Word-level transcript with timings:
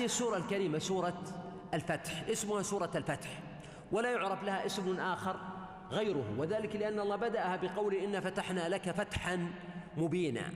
هذه 0.00 0.04
السورة 0.06 0.36
الكريمة 0.36 0.78
سورة 0.78 1.22
الفتح. 1.74 2.22
اسمها 2.28 2.62
سورة 2.62 2.90
الفتح. 2.94 3.28
ولا 3.92 4.10
يعرف 4.10 4.42
لها 4.42 4.66
اسم 4.66 5.00
آخر 5.00 5.36
غيره. 5.90 6.24
وذلك 6.38 6.76
لأن 6.76 7.00
الله 7.00 7.16
بدأها 7.16 7.56
بقول 7.56 7.94
إن 7.94 8.20
فتحنا 8.20 8.68
لك 8.68 8.90
فتحا 8.90 9.50
مبينا. 9.96 10.52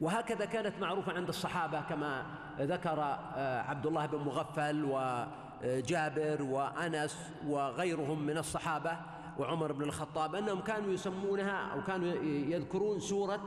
وهكذا 0.00 0.44
كانت 0.44 0.72
معروفة 0.80 1.12
عند 1.12 1.28
الصحابة 1.28 1.80
كما 1.80 2.26
ذكر 2.60 3.00
آه، 3.00 3.60
عبد 3.60 3.86
الله 3.86 4.06
بن 4.06 4.18
مغفل 4.18 4.84
وجابر 4.84 6.42
وأنس 6.42 7.18
وغيرهم 7.46 8.22
من 8.26 8.38
الصحابة 8.38 8.96
وعمر 9.38 9.72
بن 9.72 9.82
الخطاب 9.82 10.34
أنهم 10.34 10.60
كانوا 10.60 10.92
يسمونها 10.92 11.72
أو 11.72 11.82
كانوا 11.82 12.12
يذكرون 12.24 13.00
سورة 13.00 13.40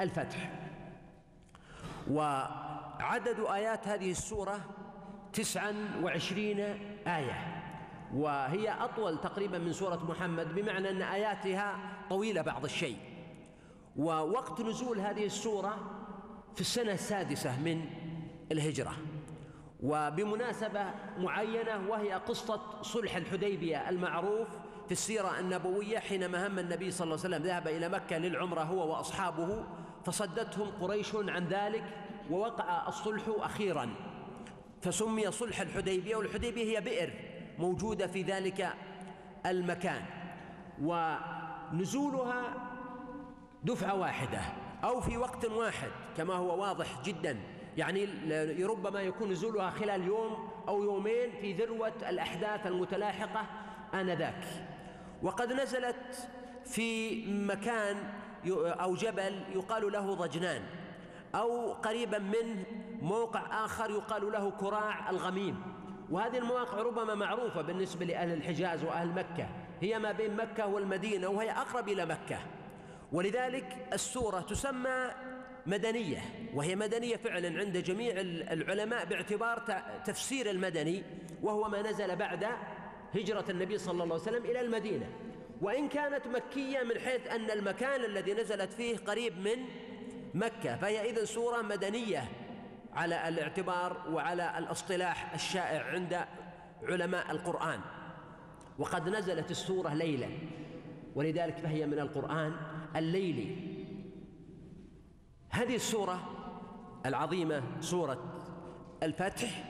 الفتح. 0.00 0.50
و 2.10 2.44
عدد 3.02 3.40
آيات 3.40 3.88
هذه 3.88 4.10
السورة 4.10 4.60
تسعا 5.32 6.00
وعشرين 6.02 6.60
آية 7.06 7.62
وهي 8.14 8.70
أطول 8.70 9.20
تقريبا 9.20 9.58
من 9.58 9.72
سورة 9.72 10.04
محمد 10.08 10.54
بمعنى 10.54 10.90
أن 10.90 11.02
آياتها 11.02 11.78
طويلة 12.10 12.42
بعض 12.42 12.64
الشيء. 12.64 12.96
ووقت 13.96 14.60
نزول 14.60 15.00
هذه 15.00 15.26
السورة 15.26 15.78
في 16.54 16.60
السنة 16.60 16.92
السادسة 16.92 17.60
من 17.60 17.84
الهجرة. 18.52 18.92
وبمناسبة 19.82 20.84
معينة 21.18 21.88
وهي 21.88 22.12
قصة 22.12 22.82
صلح 22.82 23.16
الحديبية 23.16 23.88
المعروف 23.88 24.48
في 24.86 24.92
السيرة 24.92 25.38
النبوية 25.40 25.98
حينما 25.98 26.46
هم 26.46 26.58
النبي 26.58 26.90
صلى 26.90 27.04
الله 27.04 27.24
عليه 27.24 27.36
وسلم 27.36 27.46
ذهب 27.46 27.68
إلى 27.68 27.88
مكة 27.88 28.18
للعمرة 28.18 28.60
هو 28.60 28.92
وأصحابه 28.92 29.64
فصدتهم 30.04 30.70
قريش 30.80 31.14
عن 31.14 31.48
ذلك 31.48 31.84
ووقع 32.30 32.88
الصلح 32.88 33.22
أخيرا. 33.28 33.94
فسمي 34.82 35.30
صلح 35.30 35.60
الحديبية 35.60 36.16
والحديبية 36.16 36.78
هي 36.78 36.80
بئر 36.80 37.12
موجودة 37.58 38.06
في 38.06 38.22
ذلك 38.22 38.68
المكان. 39.46 40.02
ونزولها 40.82 42.42
دفعة 43.64 43.94
واحدة 43.94 44.40
أو 44.84 45.00
في 45.00 45.16
وقت 45.16 45.44
واحد 45.44 45.88
كما 46.16 46.34
هو 46.34 46.62
واضح 46.62 47.02
جدا. 47.04 47.38
يعني 47.76 48.08
ربما 48.64 49.00
يكون 49.00 49.30
نزولها 49.30 49.70
خلال 49.70 50.06
يوم 50.06 50.48
أو 50.68 50.82
يومين 50.82 51.30
في 51.40 51.52
ذروة 51.52 51.92
الأحداث 52.08 52.66
المتلاحقة 52.66 53.46
آنذاك. 53.94 54.44
وقد 55.22 55.52
نزلت 55.52 56.28
في 56.64 57.22
مكان 57.26 57.96
أو 58.56 58.94
جبل 58.94 59.44
يقال 59.54 59.92
له 59.92 60.14
ضجنان. 60.14 60.62
أو 61.34 61.72
قريبا 61.72 62.18
منه 62.18 62.64
موقع 63.02 63.64
آخر 63.64 63.90
يقال 63.90 64.32
له 64.32 64.50
كراع 64.50 65.10
الغميم. 65.10 65.62
وهذه 66.10 66.38
المواقع 66.38 66.78
ربما 66.78 67.14
معروفة 67.14 67.62
بالنسبة 67.62 68.04
لأهل 68.04 68.32
الحجاز 68.32 68.84
وأهل 68.84 69.08
مكة. 69.08 69.48
هي 69.80 69.98
ما 69.98 70.12
بين 70.12 70.36
مكة 70.36 70.66
والمدينة 70.66 71.28
وهي 71.28 71.50
أقرب 71.50 71.88
إلى 71.88 72.06
مكة. 72.06 72.38
ولذلك 73.12 73.88
السورة 73.92 74.40
تسمى 74.40 75.10
مدنية 75.66 76.18
وهي 76.54 76.76
مدنية 76.76 77.16
فعلا 77.16 77.60
عند 77.60 77.76
جميع 77.76 78.14
العلماء 78.52 79.04
باعتبار 79.04 79.82
تفسير 80.04 80.50
المدني 80.50 81.02
وهو 81.42 81.68
ما 81.68 81.82
نزل 81.82 82.16
بعد 82.16 82.46
هجرة 83.14 83.44
النبي 83.50 83.78
صلى 83.78 83.92
الله 83.92 84.04
عليه 84.04 84.14
وسلم 84.14 84.44
إلى 84.44 84.60
المدينة. 84.60 85.06
وإن 85.60 85.88
كانت 85.88 86.26
مكية 86.26 86.82
من 86.82 86.98
حيث 86.98 87.26
أن 87.26 87.50
المكان 87.50 88.04
الذي 88.04 88.34
نزلت 88.34 88.72
فيه 88.72 88.96
قريب 88.96 89.38
من 89.38 89.64
مكة 90.34 90.76
فهي 90.76 91.10
إذن 91.10 91.26
سورة 91.26 91.62
مدنية 91.62 92.28
على 92.92 93.28
الاعتبار 93.28 94.08
وعلى 94.10 94.58
الاصطلاح 94.58 95.34
الشائع 95.34 95.86
عند 95.86 96.24
علماء 96.82 97.30
القرآن. 97.30 97.80
وقد 98.78 99.08
نزلت 99.08 99.50
السورة 99.50 99.94
ليلا 99.94 100.28
ولذلك 101.14 101.58
فهي 101.58 101.86
من 101.86 101.98
القرآن 101.98 102.56
الليلي. 102.96 103.56
هذه 105.50 105.76
السورة 105.76 106.20
العظيمة 107.06 107.62
سورة 107.80 108.42
الفتح 109.02 109.64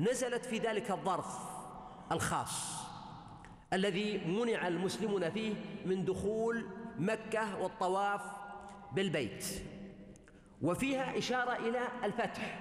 نزلت 0.00 0.44
في 0.44 0.58
ذلك 0.58 0.90
الظرف 0.90 1.38
الخاص 2.12 2.78
الذي 3.72 4.18
منع 4.18 4.68
المسلمون 4.68 5.30
فيه 5.30 5.54
من 5.86 6.04
دخول 6.04 6.66
مكة 6.98 7.62
والطواف 7.62 8.22
بالبيت. 8.92 9.44
وفيها 10.62 11.18
إشارة 11.18 11.56
إلى 11.56 11.80
الفتح. 12.04 12.58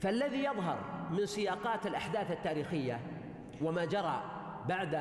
فالذي 0.00 0.44
يظهر 0.44 0.78
من 1.10 1.26
سياقات 1.26 1.86
الأحداث 1.86 2.30
التاريخية 2.30 3.00
وما 3.62 3.84
جرى 3.84 4.22
بعد 4.68 4.94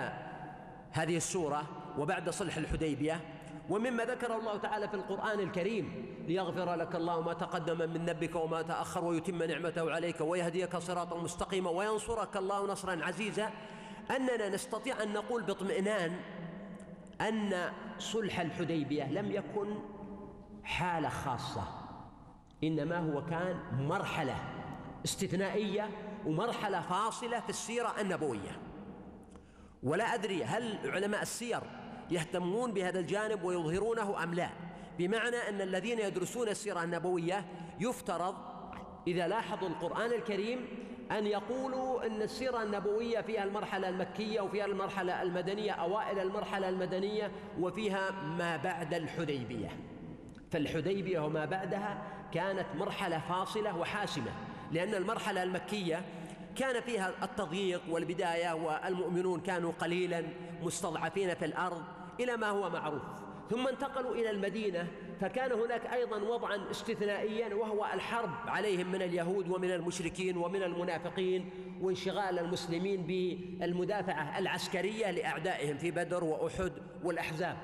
هذه 0.91 1.17
السورة 1.17 1.63
وبعد 1.97 2.29
صلح 2.29 2.57
الحديبية 2.57 3.21
ومما 3.69 4.05
ذكر 4.05 4.37
الله 4.37 4.57
تعالى 4.57 4.87
في 4.87 4.93
القرآن 4.93 5.39
الكريم 5.39 6.05
ليغفر 6.27 6.75
لك 6.75 6.95
الله 6.95 7.21
ما 7.21 7.33
تقدم 7.33 7.77
من 7.77 8.05
ذنبك 8.05 8.35
وما 8.35 8.61
تأخر 8.61 9.05
ويتم 9.05 9.43
نعمته 9.43 9.91
عليك 9.91 10.21
ويهديك 10.21 10.77
صراطا 10.77 11.17
مستقيما 11.17 11.69
وينصرك 11.69 12.37
الله 12.37 12.67
نصرا 12.67 13.05
عزيزا. 13.05 13.49
أننا 14.15 14.49
نستطيع 14.49 15.03
أن 15.03 15.13
نقول 15.13 15.43
باطمئنان 15.43 16.19
أن 17.21 17.71
صلح 17.99 18.39
الحديبية 18.39 19.11
لم 19.11 19.31
يكن 19.31 19.75
حالة 20.67 21.09
خاصة. 21.09 21.63
إنما 22.63 22.97
هو 22.97 23.25
كان 23.25 23.59
مرحلة 23.79 24.35
استثنائية 25.05 25.89
ومرحلة 26.25 26.81
فاصلة 26.81 27.39
في 27.39 27.49
السيرة 27.49 28.01
النبوية. 28.01 28.59
ولا 29.83 30.13
أدري 30.13 30.43
هل 30.43 30.91
علماء 30.91 31.21
السير 31.21 31.61
يهتمون 32.11 32.73
بهذا 32.73 32.99
الجانب 32.99 33.43
ويظهرونه 33.43 34.23
أم 34.23 34.33
لا. 34.33 34.49
بمعنى 34.99 35.35
أن 35.35 35.61
الذين 35.61 35.99
يدرسون 35.99 36.47
السيرة 36.47 36.83
النبوية 36.83 37.45
يفترض 37.79 38.35
إذا 39.07 39.27
لاحظوا 39.27 39.67
القرآن 39.67 40.11
الكريم 40.11 40.67
أن 41.11 41.27
يقولوا 41.27 42.05
أن 42.05 42.21
السيرة 42.21 42.63
النبوية 42.63 43.21
فيها 43.21 43.43
المرحلة 43.43 43.89
المكية 43.89 44.41
وفيها 44.41 44.65
المرحلة 44.65 45.21
المدنية 45.21 45.71
أوائل 45.71 46.19
المرحلة 46.19 46.69
المدنية 46.69 47.31
وفيها 47.59 48.11
ما 48.11 48.57
بعد 48.57 48.93
الحديبية. 48.93 49.69
فالحديبية 50.51 51.19
وما 51.19 51.45
بعدها 51.45 52.01
كانت 52.33 52.65
مرحلة 52.75 53.19
فاصلة 53.29 53.77
وحاسمة 53.77 54.31
لأن 54.71 54.93
المرحلة 54.93 55.43
المكية 55.43 56.01
كان 56.55 56.81
فيها 56.81 57.13
التضييق 57.23 57.81
والبداية 57.89 58.53
والمؤمنون 58.53 59.39
كانوا 59.39 59.71
قليلا 59.71 60.23
مستضعفين 60.63 61.35
في 61.35 61.45
الأرض 61.45 61.83
إلى 62.19 62.37
ما 62.37 62.47
هو 62.47 62.69
معروف. 62.69 63.01
ثم 63.49 63.67
انتقلوا 63.67 64.15
إلى 64.15 64.29
المدينة 64.29 64.87
فكان 65.21 65.51
هناك 65.51 65.85
أيضا 65.85 66.17
وضعا 66.17 66.71
استثنائيا 66.71 67.55
وهو 67.55 67.85
الحرب 67.93 68.29
عليهم 68.47 68.91
من 68.91 69.01
اليهود 69.01 69.49
ومن 69.49 69.71
المشركين 69.71 70.37
ومن 70.37 70.63
المنافقين 70.63 71.49
وانشغال 71.81 72.39
المسلمين 72.39 73.03
بالمدافعة 73.03 74.39
العسكرية 74.39 75.11
لأعدائهم 75.11 75.77
في 75.77 75.91
بدر 75.91 76.23
وأحد 76.23 76.71
والأحزاب. 77.03 77.57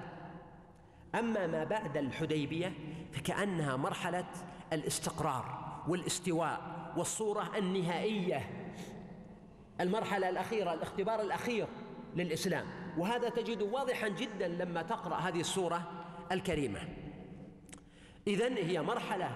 أما 1.15 1.47
ما 1.47 1.63
بعد 1.63 1.97
الحديبية 1.97 2.73
فكأنها 3.11 3.75
مرحلة 3.75 4.25
الاستقرار 4.73 5.73
والاستواء 5.87 6.61
والصورة 6.97 7.51
النهائية. 7.57 8.41
المرحلة 9.81 10.29
الأخيرة 10.29 10.73
الاختبار 10.73 11.21
الأخير 11.21 11.67
للإسلام. 12.15 12.65
وهذا 12.97 13.29
تجد 13.29 13.61
واضحا 13.61 14.07
جدا 14.07 14.47
لما 14.47 14.81
تقرأ 14.81 15.15
هذه 15.15 15.39
السورة 15.39 15.91
الكريمة. 16.31 16.79
إذن 18.27 18.57
هي 18.57 18.81
مرحلة 18.81 19.29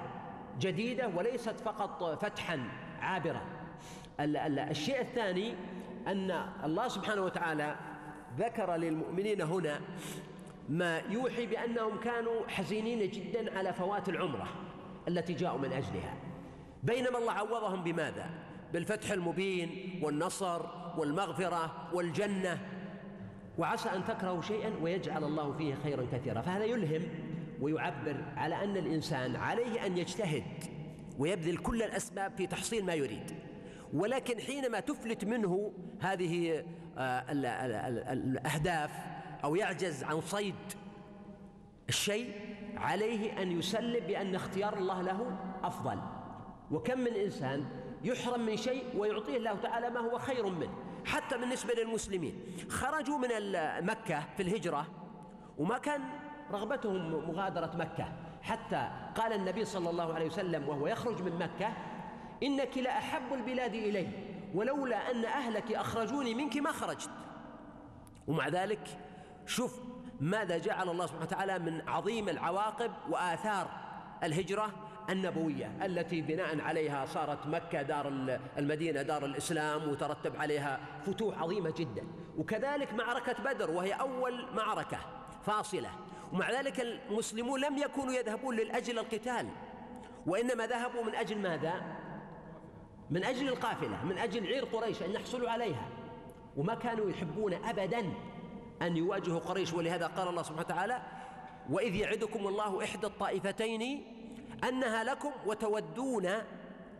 جديدة 0.59 1.07
وليست 1.07 1.59
فقط 1.59 2.21
فتحا 2.25 2.69
عابرا 3.01 3.41
الشيء 4.19 5.01
الثاني 5.01 5.55
أن 6.07 6.31
الله 6.63 6.87
سبحانه 6.87 7.21
وتعالى 7.21 7.75
ذكر 8.37 8.75
للمؤمنين 8.75 9.41
هنا 9.41 9.81
ما 10.69 11.01
يوحي 11.09 11.45
بأنهم 11.45 11.99
كانوا 11.99 12.47
حزينين 12.47 13.11
جدا 13.11 13.57
على 13.57 13.73
فوات 13.73 14.09
العمرة 14.09 14.47
التي 15.07 15.33
جاءوا 15.33 15.59
من 15.59 15.73
أجلها. 15.73 16.13
بينما 16.83 17.17
الله 17.17 17.31
عوضهم 17.31 17.83
بماذا؟ 17.83 18.29
بالفتح 18.73 19.11
المبين 19.11 19.99
والنصر 20.03 20.61
والمغفرة 20.97 21.89
والجنة. 21.93 22.59
وعسى 23.57 23.89
أن 23.89 24.05
تكرهوا 24.05 24.41
شيئا 24.41 24.71
ويجعل 24.81 25.23
الله 25.23 25.53
فيه 25.53 25.75
خيرا 25.83 26.07
كثيرا. 26.11 26.41
فهذا 26.41 26.65
يلهم 26.65 27.01
ويعبر 27.61 28.17
على 28.35 28.63
أن 28.63 28.77
الإنسان 28.77 29.35
عليه 29.35 29.85
أن 29.85 29.97
يجتهد 29.97 30.43
ويبذل 31.19 31.57
كل 31.57 31.83
الأسباب 31.83 32.31
في 32.37 32.47
تحصيل 32.47 32.85
ما 32.85 32.93
يريد. 32.93 33.31
ولكن 33.93 34.39
حينما 34.39 34.79
تفلت 34.79 35.25
منه 35.25 35.73
هذه 35.99 36.63
آه، 36.97 37.25
الأهداف 38.13 38.91
أو 39.47 39.55
يعجز 39.55 40.03
عن 40.03 40.21
صيد 40.21 40.55
الشيء 41.89 42.55
عليه 42.77 43.41
أن 43.41 43.59
يسلم 43.59 44.07
بأن 44.07 44.35
اختيار 44.35 44.77
الله 44.77 45.01
له 45.01 45.37
أفضل. 45.63 45.99
وكم 46.71 46.99
من 46.99 47.13
إنسان 47.13 47.65
يحرم 48.03 48.45
من 48.45 48.57
شيء 48.57 48.83
ويعطيه 48.97 49.37
الله 49.37 49.55
تعالى 49.55 49.89
ما 49.89 49.99
هو 49.99 50.19
خير 50.19 50.49
منه. 50.49 50.73
حتى 51.05 51.37
بالنسبة 51.37 51.73
للمسلمين 51.73 52.41
خرجوا 52.69 53.17
من 53.17 53.29
مكة 53.85 54.23
في 54.37 54.43
الهجرة 54.43 54.87
وما 55.57 55.77
كان 55.77 56.01
رغبتهم 56.51 57.11
مغادرة 57.29 57.71
مكة. 57.75 58.11
حتى 58.41 58.89
قال 59.15 59.33
النبي 59.33 59.65
صلى 59.65 59.89
الله 59.89 60.13
عليه 60.13 60.25
وسلم 60.25 60.69
وهو 60.69 60.87
يخرج 60.87 61.21
من 61.21 61.39
مكة 61.39 61.73
إنك 62.43 62.77
لأحب 62.77 63.33
البلاد 63.33 63.73
إلي 63.73 64.07
ولولا 64.55 65.11
أن 65.11 65.25
أهلك 65.25 65.71
أخرجوني 65.71 66.35
منك 66.35 66.57
ما 66.57 66.71
خرجت. 66.71 67.09
ومع 68.27 68.47
ذلك 68.47 69.06
شوف 69.47 69.79
ماذا 70.19 70.57
جعل 70.57 70.89
الله 70.89 71.05
سبحانه 71.05 71.25
وتعالى 71.25 71.59
من 71.59 71.89
عظيم 71.89 72.29
العواقب 72.29 72.91
وآثار 73.09 73.67
الهجرة 74.23 74.69
النبوية 75.09 75.85
التي 75.85 76.21
بناء 76.21 76.61
عليها 76.61 77.05
صارت 77.05 77.47
مكة 77.47 77.81
دار 77.81 78.07
المدينة 78.57 79.01
دار 79.01 79.25
الإسلام 79.25 79.89
وترتب 79.89 80.35
عليها 80.35 80.79
فتوح 81.05 81.41
عظيمة 81.41 81.73
جدا. 81.77 82.03
وكذلك 82.37 82.93
معركة 82.93 83.43
بدر 83.43 83.71
وهي 83.71 83.93
أول 83.93 84.45
معركة 84.55 84.97
فاصلة. 85.45 85.89
ومع 86.33 86.51
ذلك 86.51 86.79
المسلمون 86.79 87.61
لم 87.61 87.77
يكونوا 87.77 88.13
يذهبون 88.13 88.55
للأجل 88.55 88.99
القتال. 88.99 89.47
وإنما 90.27 90.67
ذهبوا 90.67 91.03
من 91.03 91.15
أجل 91.15 91.37
ماذا؟ 91.37 91.81
من 93.09 93.23
أجل 93.23 93.47
القافلة 93.47 94.05
من 94.05 94.17
أجل 94.17 94.47
عير 94.47 94.65
قريش 94.65 95.03
أن 95.03 95.11
يحصلوا 95.11 95.49
عليها. 95.49 95.89
وما 96.57 96.75
كانوا 96.75 97.09
يحبون 97.09 97.53
أبدا. 97.53 98.13
أن 98.81 98.97
يواجهوا 98.97 99.39
قريش 99.39 99.73
ولهذا 99.73 100.07
قال 100.07 100.27
الله 100.27 100.43
سبحانه 100.43 100.61
وتعالى 100.61 101.01
وإذ 101.69 101.95
يعدكم 101.95 102.47
الله 102.47 102.83
إحدى 102.83 103.07
الطائفتين 103.07 104.03
أنها 104.63 105.03
لكم 105.03 105.31
وتودون 105.45 106.25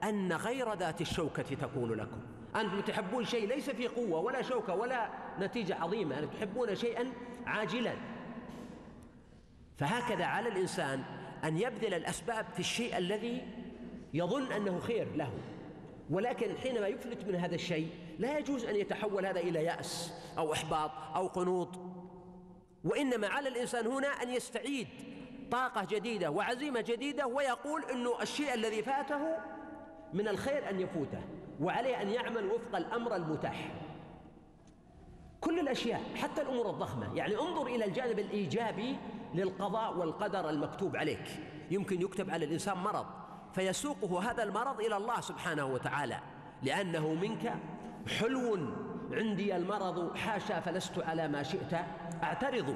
أن 0.04 0.34
غير 0.34 0.74
ذات 0.74 1.02
الشوكة 1.02 1.44
تكون 1.44 1.94
لكم. 1.94 2.22
أنتم 2.56 2.82
تحبون 2.82 3.26
شيء 3.26 3.48
ليس 3.48 3.70
فيه 3.70 3.90
قوة 3.90 4.20
ولا 4.20 4.42
شوكة 4.42 4.76
ولا 4.76 5.10
نتيجة 5.40 5.76
عظيمة 5.76 6.20
أنتم 6.20 6.38
تحبون 6.38 6.76
شيئا 6.76 7.12
عاجلا. 7.46 7.94
فهكذا 9.78 10.26
على 10.26 10.50
الإنسان 10.50 11.04
أن 11.44 11.58
يبذل 11.58 11.94
الأسباب 11.94 12.46
في 12.54 12.60
الشيء 12.60 12.98
الذي 12.98 13.48
يظن 14.14 14.52
أنه 14.52 14.80
خير 14.80 15.08
له. 15.16 15.32
ولكن 16.10 16.58
حينما 16.58 16.88
يفلت 16.88 17.28
من 17.28 17.36
هذا 17.36 17.56
الشيء 17.56 17.90
لا 18.20 18.38
يجوز 18.38 18.66
أن 18.66 18.76
يتحول 18.76 19.26
هذا 19.26 19.40
إلى 19.40 19.64
يأس 19.64 20.14
أو 20.38 20.54
إحباط 20.54 20.92
أو 21.16 21.28
قنوط. 21.28 21.70
وإنما 22.84 23.28
على 23.28 23.50
الإنسان 23.50 23.88
هنا 23.88 24.08
أن 24.08 24.30
يستعيد 24.30 24.88
طاقة 25.52 25.88
جديدة 25.90 26.32
وعزيمة 26.32 26.82
جديدة 26.82 27.28
ويقول 27.28 27.84
أنه 27.84 28.22
الشيء 28.22 28.54
الذي 28.54 28.84
فاته 28.84 29.20
من 30.14 30.28
الخير 30.28 30.70
أن 30.70 30.80
يفوته 30.80 31.22
وعليه 31.62 32.02
أن 32.02 32.10
يعمل 32.10 32.46
وفق 32.46 32.76
الأمر 32.76 33.16
المتاح. 33.16 33.72
كل 35.42 35.60
الأشياء 35.60 36.02
حتى 36.16 36.42
الأمور 36.42 36.70
الضخمة 36.70 37.16
يعني 37.16 37.36
انظر 37.36 37.68
إلى 37.68 37.86
الجانب 37.86 38.20
الإيجابي 38.20 38.96
للقضاء 39.36 39.98
والقدر 39.98 40.50
المكتوب 40.50 40.96
عليك. 40.96 41.26
يمكن 41.72 42.02
يكتب 42.02 42.30
على 42.30 42.46
الإنسان 42.46 42.78
مرض 42.78 43.06
فيسوقه 43.58 44.32
هذا 44.32 44.44
المرض 44.44 44.80
إلى 44.80 44.98
الله 44.98 45.22
سبحانه 45.22 45.66
وتعالى 45.66 46.20
لأنه 46.64 47.14
منك 47.14 47.54
حلو 48.20 48.60
عندي 49.12 49.56
المرض 49.56 50.16
حاشا 50.18 50.60
فلست 50.60 51.00
على 51.00 51.28
ما 51.28 51.44
شئت 51.44 51.74
أعترض. 52.24 52.76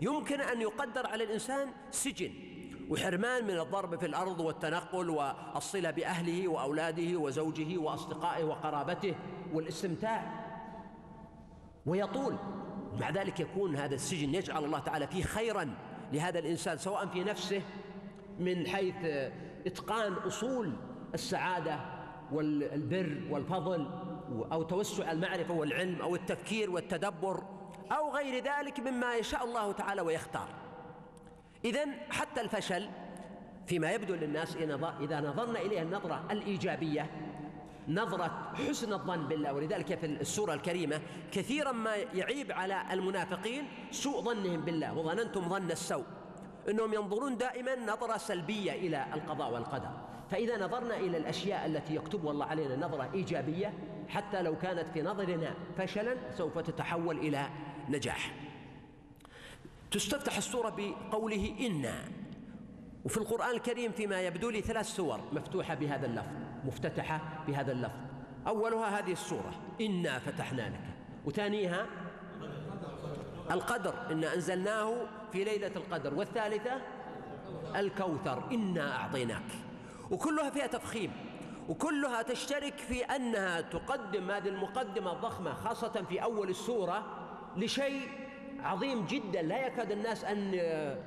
يمكن 0.00 0.40
أن 0.40 0.60
يقدر 0.60 1.06
على 1.06 1.24
الإنسان 1.24 1.68
سجن 1.90 2.30
وحرمان 2.90 3.44
من 3.44 3.60
الضرب 3.60 3.98
في 3.98 4.06
الأرض 4.06 4.40
والتنقل 4.40 5.10
والصلة 5.10 5.90
بأهله 5.90 6.48
وأولاده 6.48 7.16
وزوجه 7.16 7.78
وأصدقائه 7.78 8.44
وقرابته 8.44 9.14
والاستمتاع. 9.52 10.22
ويطول. 11.86 12.36
مع 13.00 13.10
ذلك 13.10 13.40
يكون 13.40 13.76
هذا 13.76 13.94
السجن 13.94 14.34
يجعل 14.34 14.64
الله 14.64 14.78
تعالى 14.78 15.06
فيه 15.06 15.22
خيرا 15.22 15.74
لهذا 16.12 16.38
الإنسان 16.38 16.78
سواء 16.78 17.06
في 17.06 17.24
نفسه 17.24 17.62
من 18.38 18.66
حيث 18.66 18.94
إتقان 19.68 20.12
أصول 20.12 20.72
السعادة 21.14 21.80
والبر 22.32 23.22
والفضل 23.30 23.86
أو 24.52 24.62
توسع 24.62 25.12
المعرفة 25.12 25.54
والعلم 25.54 26.02
أو 26.02 26.14
التفكير 26.14 26.70
والتدبر 26.70 27.42
أو 27.92 28.10
غير 28.10 28.44
ذلك 28.44 28.80
مما 28.80 29.14
يشاء 29.14 29.44
الله 29.44 29.72
تعالى 29.72 30.00
ويختار. 30.02 30.48
إذا 31.64 31.86
حتى 32.10 32.40
الفشل 32.40 32.88
فيما 33.66 33.92
يبدو 33.92 34.14
للناس 34.14 34.56
إذا 35.00 35.20
نظرنا 35.20 35.60
إليه 35.60 35.82
النظرة 35.82 36.24
الإيجابية 36.30 37.10
نظرة 37.88 38.52
حسن 38.54 38.92
الظن 38.92 39.28
بالله. 39.28 39.52
ولذلك 39.52 39.98
في 39.98 40.06
السورة 40.06 40.54
الكريمة 40.54 41.00
كثيرا 41.32 41.72
ما 41.72 41.96
يعيب 41.96 42.52
على 42.52 42.82
المنافقين 42.92 43.68
سوء 43.90 44.20
ظنهم 44.20 44.60
بالله. 44.60 44.98
وظننتم 44.98 45.48
ظن 45.48 45.70
السوء. 45.70 46.04
إنهم 46.68 46.94
ينظرون 46.94 47.36
دائما 47.36 47.74
نظرة 47.74 48.16
سلبية 48.16 48.72
إلى 48.72 49.06
القضاء 49.14 49.52
والقدر. 49.52 49.90
فإذا 50.30 50.64
نظرنا 50.64 50.96
إلى 50.96 51.16
الأشياء 51.16 51.66
التي 51.66 51.94
يكتبها 51.94 52.30
الله 52.30 52.46
علينا 52.46 52.76
نظرة 52.76 53.10
إيجابية 53.14 53.72
حتى 54.08 54.42
لو 54.42 54.58
كانت 54.58 54.88
في 54.94 55.02
نظرنا 55.02 55.54
فشلا 55.78 56.16
سوف 56.36 56.58
تتحول 56.58 57.18
إلى 57.18 57.48
نجاح. 57.88 58.34
تستفتح 59.90 60.36
السورة 60.36 60.76
بقوله 60.78 61.54
أنا 61.66 62.04
وفي 63.04 63.16
القرآن 63.16 63.50
الكريم 63.50 63.92
فيما 63.92 64.20
يبدو 64.20 64.50
لي 64.50 64.60
ثلاث 64.60 64.86
سور 64.86 65.20
مفتوحة 65.32 65.74
بهذا 65.74 66.06
اللفظ 66.06 66.32
مفتتحة 66.64 67.44
بهذا 67.46 67.72
اللفظ. 67.72 68.00
أولها 68.46 68.98
هذه 68.98 69.12
السورة 69.12 69.52
إنا 69.80 70.18
فتحنا 70.18 70.62
لك. 70.62 70.80
وثانيها 71.24 71.86
القدر 73.50 73.94
إنا 74.10 74.34
أنزلناه 74.34 74.94
في 75.32 75.44
ليلة 75.44 75.72
القدر. 75.76 76.14
والثالثة 76.14 76.80
الكوثر 77.76 78.42
إنا 78.52 78.96
أعطيناك. 78.96 79.42
وكلها 80.10 80.50
فيها 80.50 80.66
تفخيم 80.66 81.12
وكلها 81.68 82.22
تشترك 82.22 82.78
في 82.78 83.04
أنها 83.04 83.60
تقدم 83.60 84.30
هذه 84.30 84.48
المقدمة 84.48 85.12
الضخمة 85.12 85.54
خاصة 85.54 86.04
في 86.08 86.22
أول 86.22 86.50
السورة 86.50 87.04
لشيء 87.56 88.08
عظيم 88.60 89.06
جدا 89.06 89.42
لا 89.42 89.66
يكاد 89.66 89.90
الناس 89.90 90.24
أن 90.24 90.54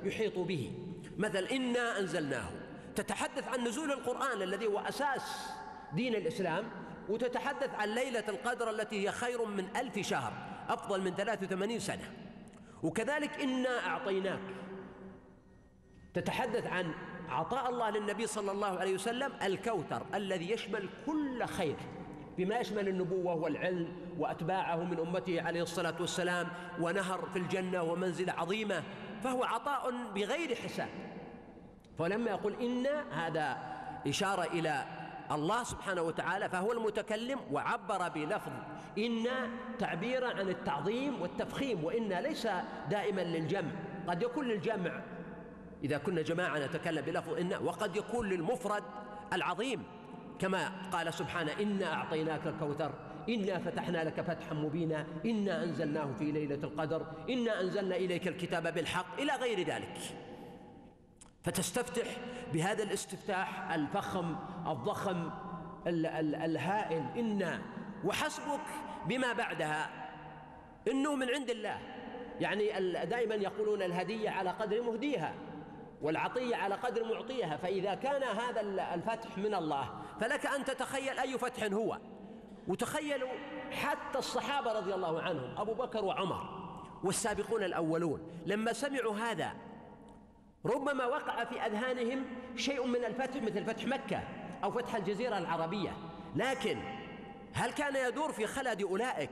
يحيطوا 0.02 0.44
به. 0.44 0.72
مثل 1.18 1.44
إنا 1.44 1.98
أنزلناه. 1.98 2.48
تتحدث 2.96 3.48
عن 3.48 3.64
نزول 3.64 3.92
القرآن 3.92 4.42
الذي 4.42 4.66
هو 4.66 4.78
أساس 4.78 5.22
دين 5.92 6.14
الإسلام 6.14 6.64
وتتحدث 7.08 7.74
عن 7.74 7.88
ليلة 7.88 8.24
القدر 8.28 8.70
التي 8.70 9.08
هي 9.08 9.12
خير 9.12 9.44
من 9.44 9.76
ألف 9.76 9.98
شهر 9.98 10.32
أفضل 10.68 11.00
من 11.00 11.14
83 11.14 11.78
سنة. 11.78 12.21
وكذلك 12.82 13.40
إنا 13.40 13.86
أعطيناك. 13.86 14.40
تتحدث 16.14 16.66
عن 16.66 16.94
عطاء 17.28 17.70
الله 17.70 17.90
للنبي 17.90 18.26
صلى 18.26 18.52
الله 18.52 18.78
عليه 18.78 18.94
وسلم 18.94 19.32
الكوثر 19.42 20.06
الذي 20.14 20.50
يشمل 20.50 20.88
كل 21.06 21.44
خير 21.44 21.76
بما 22.38 22.58
يشمل 22.58 22.88
النبوة 22.88 23.34
والعلم 23.34 23.88
وأتباعه 24.18 24.76
من 24.76 24.98
أمته 24.98 25.42
عليه 25.42 25.62
الصلاة 25.62 25.94
والسلام 26.00 26.48
ونهر 26.80 27.28
في 27.32 27.38
الجنة 27.38 27.82
ومنزلة 27.82 28.32
عظيمة 28.32 28.82
فهو 29.24 29.44
عطاء 29.44 29.90
بغير 30.14 30.54
حساب. 30.54 30.88
فلما 31.98 32.30
يقول 32.30 32.54
إنا 32.60 33.26
هذا 33.26 33.58
إشارة 34.06 34.42
إلى 34.42 34.84
الله 35.32 35.64
سبحانه 35.64 36.02
وتعالى 36.02 36.48
فهو 36.48 36.72
المتكلم 36.72 37.38
وعبر 37.52 38.08
بلفظ. 38.08 38.52
إن 38.98 39.26
تعبيرا 39.78 40.34
عن 40.34 40.48
التعظيم 40.48 41.22
والتفخيم 41.22 41.84
وإن 41.84 42.12
ليس 42.12 42.48
دائما 42.90 43.20
للجمع. 43.20 43.70
قد 44.08 44.22
يكون 44.22 44.48
للجمع. 44.48 45.00
إذا 45.84 45.98
كنا 45.98 46.22
جماعة 46.22 46.58
نتكلم 46.58 47.04
بلفظ 47.04 47.34
إن 47.34 47.54
وقد 47.54 47.96
يكون 47.96 48.28
للمفرد 48.28 48.82
العظيم. 49.32 49.82
كما 50.38 50.72
قال 50.92 51.14
سبحانه 51.14 51.52
إنا 51.60 51.94
أعطيناك 51.94 52.46
الكوثر 52.46 52.92
إنا 53.28 53.58
فتحنا 53.58 54.04
لك 54.04 54.20
فتحا 54.20 54.54
مبينا 54.54 55.06
إنا 55.26 55.64
أنزلناه 55.64 56.12
في 56.18 56.32
ليلة 56.32 56.64
القدر 56.64 57.06
إنا 57.30 57.60
أنزلنا 57.60 57.96
إليك 57.96 58.28
الكتاب 58.28 58.74
بالحق 58.74 59.20
إلى 59.20 59.32
غير 59.32 59.66
ذلك. 59.66 59.98
فتستفتح 61.42 62.16
بهذا 62.52 62.82
الاستفتاح 62.82 63.70
الفخم 63.70 64.36
الضخم 64.66 65.30
الهائل. 65.86 67.04
إنا 67.16 67.62
وحسبك 68.04 68.66
بما 69.06 69.32
بعدها. 69.32 69.90
إنه 70.88 71.14
من 71.14 71.30
عند 71.30 71.50
الله. 71.50 71.78
يعني 72.40 72.66
دائما 73.06 73.34
يقولون 73.34 73.82
الهدية 73.82 74.30
على 74.30 74.50
قدر 74.50 74.82
مهديها 74.82 75.34
والعطية 76.02 76.56
على 76.56 76.74
قدر 76.74 77.04
معطيها. 77.14 77.56
فإذا 77.56 77.94
كان 77.94 78.22
هذا 78.22 78.60
الفتح 78.94 79.38
من 79.38 79.54
الله 79.54 79.88
فلك 80.20 80.46
أن 80.46 80.64
تتخيل 80.64 81.18
أي 81.18 81.38
فتح 81.38 81.72
هو. 81.72 81.98
وتخيلوا 82.68 83.30
حتى 83.70 84.18
الصحابة 84.18 84.72
رضي 84.72 84.94
الله 84.94 85.22
عنهم 85.22 85.58
أبو 85.58 85.74
بكر 85.74 86.04
وعمر 86.04 86.62
والسابقون 87.04 87.62
الأولون 87.64 88.20
لما 88.46 88.72
سمعوا 88.72 89.14
هذا 89.14 89.52
ربما 90.64 91.06
وقع 91.06 91.44
في 91.44 91.60
أذهانهم 91.60 92.24
شيء 92.56 92.86
من 92.86 93.04
الفتح 93.04 93.42
مثل 93.42 93.64
فتح 93.64 93.84
مكة 93.84 94.20
أو 94.64 94.70
فتح 94.70 94.94
الجزيرة 94.94 95.38
العربية. 95.38 95.92
لكن 96.36 96.78
هل 97.54 97.70
كان 97.70 98.08
يدور 98.08 98.32
في 98.32 98.46
خلد 98.46 98.82
أولئك 98.82 99.30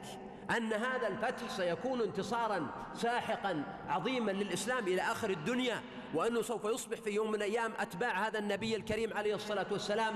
أن 0.57 0.73
هذا 0.73 1.09
الفتح 1.09 1.49
سيكون 1.49 2.01
انتصارا 2.01 2.67
ساحقا 2.95 3.65
عظيما 3.89 4.31
للإسلام 4.31 4.89
إلى 4.89 5.03
آخر 5.03 5.31
الدنيا 5.31 5.81
وأنه 6.15 6.43
سوف 6.43 6.65
يصبح 6.65 6.99
في 6.99 7.11
يوم 7.11 7.29
من 7.29 7.35
الأيام 7.35 7.73
أتباع 7.79 8.27
هذا 8.27 8.39
النبي 8.39 8.77
الكريم 8.77 9.17
عليه 9.17 9.35
الصلاة 9.35 9.67
والسلام 9.71 10.15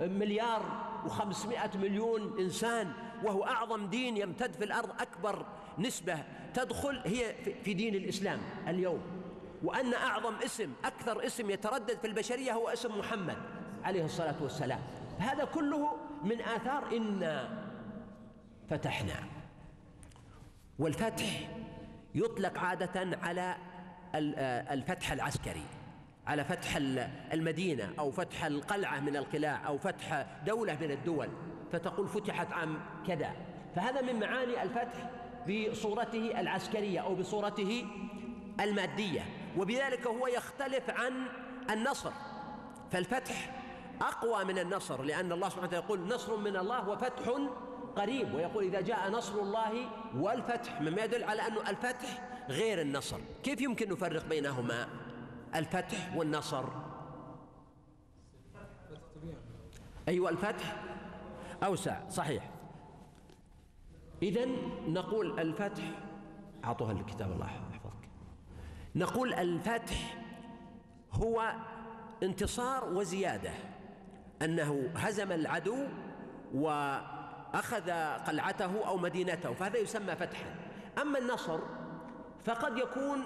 مليار 0.00 0.62
وخمسمائة 1.06 1.70
مليون 1.78 2.36
إنسان 2.38 2.92
وهو 3.24 3.44
أعظم 3.44 3.86
دين 3.86 4.16
يمتد 4.16 4.52
في 4.52 4.64
الأرض 4.64 4.90
أكبر 5.00 5.46
نسبة 5.78 6.18
تدخل 6.54 7.02
هي 7.04 7.34
في 7.64 7.74
دين 7.74 7.94
الإسلام 7.94 8.40
اليوم. 8.68 9.17
وأن 9.62 9.94
أعظم 9.94 10.34
اسم 10.34 10.72
أكثر 10.84 11.26
اسم 11.26 11.50
يتردد 11.50 11.98
في 11.98 12.06
البشرية 12.06 12.52
هو 12.52 12.68
اسم 12.68 12.98
محمد 12.98 13.36
عليه 13.84 14.04
الصلاة 14.04 14.42
والسلام. 14.42 14.80
هذا 15.18 15.44
كله 15.44 15.96
من 16.24 16.40
آثار 16.40 16.96
إنا 16.96 17.64
فتحنا. 18.70 19.14
والفتح 20.78 21.48
يطلق 22.14 22.58
عادة 22.58 23.18
على 23.22 23.56
الفتح 24.14 25.12
العسكري 25.12 25.64
على 26.26 26.44
فتح 26.44 26.76
المدينة 27.32 27.92
أو 27.98 28.10
فتح 28.10 28.44
القلعة 28.44 29.00
من 29.00 29.16
القلاع 29.16 29.66
أو 29.66 29.78
فتح 29.78 30.26
دولة 30.46 30.78
من 30.80 30.90
الدول. 30.90 31.28
فتقول 31.72 32.08
فتحت 32.08 32.52
عام 32.52 32.80
كذا. 33.06 33.32
فهذا 33.76 34.00
من 34.00 34.20
معاني 34.20 34.62
الفتح 34.62 35.10
بصورته 35.48 36.40
العسكرية 36.40 37.00
أو 37.00 37.14
بصورته 37.14 37.86
المادية. 38.60 39.24
وبذلك 39.56 40.06
هو 40.06 40.26
يختلف 40.26 40.90
عن 40.90 41.26
النصر. 41.70 42.10
فالفتح 42.90 43.64
أقوى 44.00 44.44
من 44.44 44.58
النصر 44.58 45.02
لأن 45.02 45.32
الله 45.32 45.48
سبحانه 45.48 45.66
وتعالى 45.66 45.84
يقول 45.84 46.00
نصر 46.00 46.36
من 46.36 46.56
الله 46.56 46.88
وفتح 46.88 47.32
قريب 47.96 48.34
ويقول 48.34 48.64
إذا 48.64 48.80
جاء 48.80 49.10
نصر 49.10 49.38
الله 49.38 49.90
والفتح 50.16 50.80
مما 50.80 51.04
يدل 51.04 51.24
على 51.24 51.46
أنه 51.46 51.70
الفتح 51.70 52.28
غير 52.48 52.80
النصر. 52.80 53.18
كيف 53.42 53.60
يمكن 53.60 53.92
نفرق 53.92 54.26
بينهما؟ 54.26 54.88
الفتح 55.54 56.16
والنصر. 56.16 56.64
أيوة 60.08 60.30
الفتح 60.30 60.76
أوسع 61.64 62.08
صحيح. 62.08 62.50
إذا 64.22 64.46
نقول 64.88 65.40
الفتح 65.40 65.84
أعطوها 66.64 66.92
الكتاب 66.92 67.32
الله. 67.32 67.50
نقول 68.96 69.34
الفتح 69.34 70.16
هو 71.12 71.52
انتصار 72.22 72.84
وزيادة 72.84 73.50
أنه 74.42 74.90
هزم 74.96 75.32
العدو 75.32 75.86
وأخذ 76.54 77.90
قلعته 78.26 78.88
أو 78.88 78.96
مدينته 78.96 79.52
فهذا 79.52 79.78
يسمى 79.78 80.16
فتحا. 80.16 80.54
أما 81.02 81.18
النصر 81.18 81.58
فقد 82.44 82.78
يكون 82.78 83.22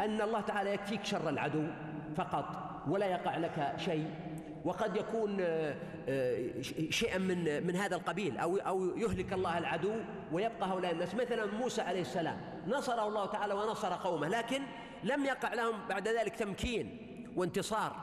أن 0.00 0.20
الله 0.20 0.40
تعالى 0.40 0.74
يكفيك 0.74 1.04
شر 1.04 1.28
العدو 1.28 1.66
فقط 2.16 2.72
ولا 2.88 3.06
يقع 3.06 3.36
لك 3.36 3.74
شيء 3.76 4.10
وقد 4.64 4.96
يكون 4.96 5.36
آه، 5.40 5.76
آه، 6.08 6.60
شيئا 6.90 7.18
من 7.18 7.66
من 7.66 7.76
هذا 7.76 7.96
القبيل 7.96 8.38
أو 8.38 8.56
أو 8.56 8.96
يهلك 8.96 9.32
الله 9.32 9.58
العدو 9.58 9.94
ويبقى 10.32 10.68
هؤلاء 10.68 10.92
الناس. 10.92 11.14
مثلا 11.14 11.46
موسى 11.46 11.82
عليه 11.82 12.00
السلام 12.00 12.40
نصره 12.66 13.08
الله 13.08 13.26
تعالى 13.26 13.54
ونصر 13.54 13.92
قومه 13.94 14.28
لكن 14.28 14.62
لم 15.04 15.24
يقع 15.24 15.54
لهم 15.54 15.74
بعد 15.88 16.08
ذلك 16.08 16.36
تمكين 16.36 16.98
وانتصار 17.36 17.96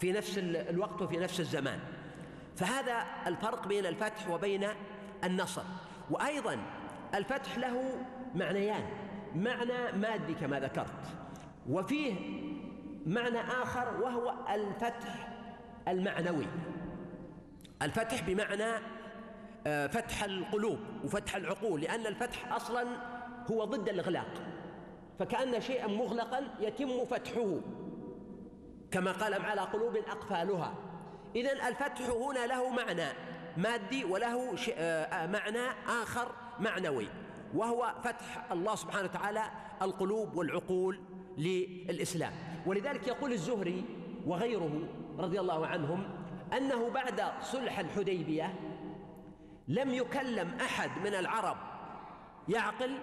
في 0.00 0.12
نفس 0.12 0.38
الوقت 0.38 1.02
وفي 1.02 1.16
نفس 1.16 1.40
الزمان. 1.40 1.78
فهذا 2.56 3.04
الفرق 3.26 3.68
بين 3.68 3.86
الفتح 3.86 4.30
وبين 4.30 4.68
النصر. 5.24 5.62
وأيضا 6.10 6.58
الفتح 7.14 7.58
له 7.58 8.06
معنيان 8.34 8.84
معنى 9.34 9.92
مادي 9.92 10.34
كما 10.34 10.60
ذكرت. 10.60 11.16
وفيه 11.68 12.14
معنى 13.06 13.40
آخر 13.40 14.00
وهو 14.00 14.34
الفتح 14.54 15.28
المعنوي. 15.88 16.46
الفتح 17.82 18.22
بمعنى 18.22 18.82
آه، 19.66 19.86
فتح 19.86 20.24
القلوب 20.24 20.78
وفتح 21.04 21.36
العقول 21.36 21.80
لأن 21.80 22.06
الفتح 22.06 22.52
أصلا 22.52 22.84
هو 23.50 23.64
ضد 23.64 23.88
الإغلاق. 23.88 24.55
فكأن 25.18 25.60
شيئا 25.60 25.86
مغلقا 25.86 26.48
يتم 26.60 27.04
فتحه 27.04 27.60
كما 28.90 29.12
قال 29.12 29.34
على 29.34 29.60
قلوب 29.60 29.96
أقفالها. 29.96 30.74
إذا 31.36 31.52
الفتح 31.52 32.10
هنا 32.10 32.46
له 32.46 32.70
معنى 32.70 33.06
مادي 33.56 34.04
وله 34.04 34.54
آه، 34.74 35.26
معنى 35.26 35.68
آخر 36.02 36.32
معنوي 36.60 37.08
وهو 37.54 37.94
فتح 38.04 38.52
الله 38.52 38.74
سبحانه 38.74 39.04
وتعالى 39.04 39.42
القلوب 39.82 40.36
والعقول 40.36 41.00
للإسلام. 41.38 42.32
ولذلك 42.66 43.06
يقول 43.08 43.32
الزهري 43.32 43.84
وغيره 44.26 44.88
رضي 45.18 45.40
الله 45.40 45.66
عنهم 45.66 46.08
أنه 46.56 46.90
بعد 46.90 47.22
صلح 47.42 47.78
الحديبية 47.78 48.54
لم 49.68 49.94
يكلم 49.94 50.58
أحد 50.60 50.90
من 51.04 51.14
العرب 51.14 51.56
يعقل 52.48 52.98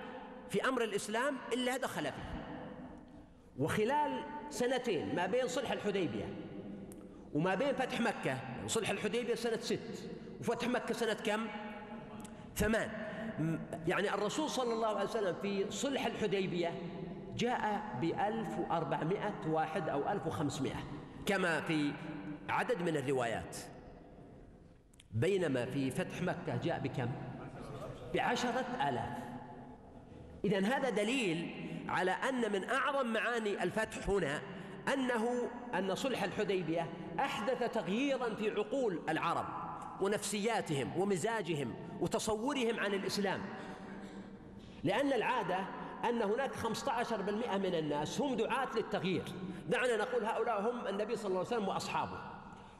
في 0.54 0.68
أمر 0.68 0.84
الإسلام 0.84 1.36
إلا 1.54 1.78
دخل 1.78 2.04
فيه. 2.04 2.44
وخلال 3.60 4.24
سنتين 4.50 5.16
ما 5.16 5.26
بين 5.26 5.48
صلح 5.48 5.72
الحديبية 5.72 6.26
وما 7.34 7.56
بين 7.56 7.74
فتح 7.74 8.02
مكة 8.02 8.38
صلح 8.68 8.90
الحديبية 8.90 9.36
سنة 9.36 9.58
ست 9.58 10.10
وفتح 10.40 10.68
مكة 10.68 10.94
سنة 10.94 11.14
كم؟ 11.14 11.48
ثمان. 12.56 12.90
يعني 13.88 14.14
الرسول 14.14 14.50
صلى 14.50 14.74
الله 14.74 14.88
عليه 14.88 15.10
وسلم 15.10 15.36
في 15.42 15.72
صلح 15.72 16.06
الحديبية 16.06 16.72
جاء 17.38 17.82
بألف 18.02 18.60
وأربعمائة 18.60 19.34
واحد 19.48 19.90
أو 19.90 20.12
ألف 20.12 20.28
وخمسمائة 20.28 20.84
كما 21.26 21.62
في 21.62 21.94
عدد 22.50 22.82
من 22.82 22.98
الروايات. 22.98 23.58
بينما 25.12 25.66
في 25.66 25.92
فتح 25.92 26.22
مكة 26.22 26.58
جاء 26.64 26.80
بكم؟ 26.80 27.12
بعشرة 28.14 28.66
آلاف. 28.90 29.23
إذا 30.46 30.60
هذا 30.60 30.90
دليل 30.90 31.52
على 31.90 32.12
أن 32.12 32.52
من 32.52 32.70
أعظم 32.70 33.08
معاني 33.08 33.64
الفتح 33.64 34.10
هنا 34.10 34.42
أنه 34.94 35.50
أن 35.74 35.96
صلح 35.96 36.24
الحديبية 36.24 36.90
أحدث 37.20 37.74
تغييرا 37.74 38.36
في 38.36 38.52
عقول 38.52 39.00
العرب 39.10 39.46
ونفسياتهم 40.02 40.98
ومزاجهم 40.98 41.76
وتصورهم 42.02 42.80
عن 42.80 42.94
الإسلام. 42.94 43.42
لأن 44.84 45.14
العادة 45.14 45.60
أن 46.10 46.22
هناك 46.22 46.52
15% 46.56 47.58
من 47.58 47.76
الناس 47.76 48.22
هم 48.22 48.36
دعاة 48.36 48.68
للتغيير. 48.76 49.24
دعنا 49.70 49.98
نقول 49.98 50.26
هؤلاء 50.26 50.62
هم 50.62 50.88
النبي 50.88 51.16
صلى 51.16 51.28
الله 51.28 51.40
عليه 51.40 51.48
وسلم 51.48 51.68
وأصحابه. 51.68 52.18